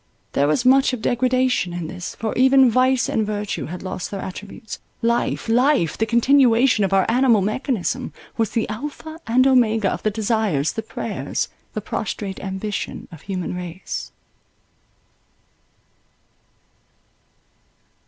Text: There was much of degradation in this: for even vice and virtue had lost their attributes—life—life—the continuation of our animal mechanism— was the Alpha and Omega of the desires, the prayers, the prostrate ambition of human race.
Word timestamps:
There 0.33 0.47
was 0.47 0.65
much 0.65 0.93
of 0.93 1.01
degradation 1.03 1.73
in 1.73 1.85
this: 1.85 2.15
for 2.15 2.33
even 2.33 2.71
vice 2.71 3.07
and 3.07 3.23
virtue 3.23 3.67
had 3.67 3.83
lost 3.83 4.09
their 4.09 4.19
attributes—life—life—the 4.19 6.05
continuation 6.07 6.83
of 6.83 6.91
our 6.91 7.05
animal 7.07 7.41
mechanism— 7.41 8.11
was 8.35 8.49
the 8.49 8.67
Alpha 8.67 9.19
and 9.27 9.45
Omega 9.45 9.91
of 9.91 10.01
the 10.01 10.09
desires, 10.09 10.71
the 10.71 10.81
prayers, 10.81 11.49
the 11.73 11.81
prostrate 11.81 12.39
ambition 12.39 13.07
of 13.11 13.21
human 13.21 13.53
race. 13.55 14.11